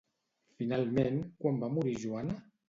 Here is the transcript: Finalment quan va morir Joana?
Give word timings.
Finalment 0.61 1.19
quan 1.45 1.61
va 1.65 1.71
morir 1.77 1.95
Joana? 2.07 2.41